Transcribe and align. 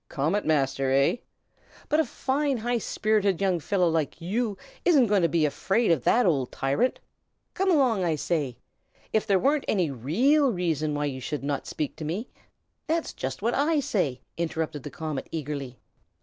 Comet 0.09 0.47
Master, 0.47 0.91
eh? 0.91 1.17
But 1.87 1.99
a 1.99 2.05
fine 2.05 2.57
high 2.57 2.79
spirited 2.79 3.39
young 3.39 3.59
fellow 3.59 3.87
like 3.87 4.19
you 4.19 4.57
isn't 4.83 5.05
going 5.05 5.21
to 5.21 5.27
be 5.29 5.45
afraid 5.45 5.91
of 5.91 6.03
that 6.05 6.25
old 6.25 6.51
tyrant. 6.51 6.99
Come 7.53 7.69
along, 7.69 8.03
I 8.03 8.15
say! 8.15 8.57
If 9.13 9.27
there 9.27 9.37
were 9.37 9.61
any 9.67 9.91
real 9.91 10.51
reason 10.51 10.95
why 10.95 11.05
you 11.05 11.21
should 11.21 11.43
not 11.43 11.67
speak 11.67 11.95
to 11.97 12.03
me" 12.03 12.29
"That's 12.87 13.13
just 13.13 13.43
what 13.43 13.53
I 13.53 13.79
say," 13.79 14.21
interrupted 14.37 14.81
the 14.81 14.89
comet, 14.89 15.27
eagerly. 15.29 15.77